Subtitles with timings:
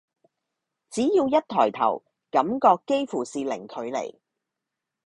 [0.89, 4.17] 只要一抬頭，感覺幾乎是零距離